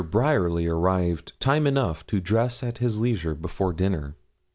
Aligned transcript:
Bryerly 0.09 0.65
arrived 0.65 1.33
time 1.39 1.67
enough 1.67 2.07
to 2.07 2.19
dress 2.19 2.63
at 2.63 2.79
his 2.79 2.99
leisure, 2.99 3.35
before 3.35 3.71
dinner. 3.71 4.15